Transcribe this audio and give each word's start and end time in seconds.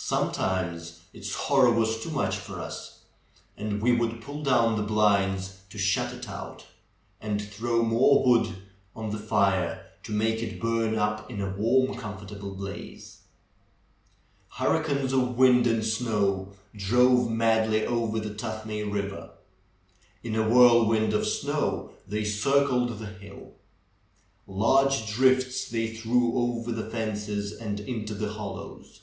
Sometimes 0.00 1.00
its 1.12 1.34
horror 1.34 1.72
was 1.72 2.00
too 2.00 2.10
much 2.10 2.36
for 2.36 2.60
us, 2.60 3.00
and 3.56 3.82
we 3.82 3.90
would 3.92 4.22
pull 4.22 4.44
down 4.44 4.76
the 4.76 4.82
blinds 4.82 5.58
to 5.70 5.76
shut 5.76 6.14
it 6.14 6.28
out, 6.28 6.64
and 7.20 7.42
throw 7.42 7.82
more 7.82 8.24
w'ood 8.24 8.54
on 8.94 9.10
the 9.10 9.18
fire 9.18 9.86
to 10.04 10.12
make 10.12 10.40
it 10.40 10.60
burn 10.60 10.94
up 10.94 11.28
in 11.28 11.40
a 11.40 11.50
warm, 11.50 11.96
comfortable 11.96 12.54
blaze. 12.54 13.22
Hurricanes 14.50 15.12
of 15.12 15.36
wind 15.36 15.66
and 15.66 15.84
snow 15.84 16.52
drove 16.76 17.28
madly 17.28 17.84
over 17.84 18.20
the 18.20 18.34
Tuthmay 18.34 18.84
Eiver. 18.84 19.30
In 20.22 20.36
a 20.36 20.48
whirlwind 20.48 21.12
of 21.12 21.26
snow 21.26 21.90
they 22.06 22.24
circled 22.24 22.98
the 23.00 23.06
hill. 23.06 23.54
Large 24.46 25.12
drifts 25.12 25.68
they 25.68 25.88
threw 25.92 26.34
over 26.38 26.70
the 26.70 26.88
fences 26.88 27.50
and 27.52 27.80
into 27.80 28.14
the 28.14 28.32
hollows. 28.34 29.00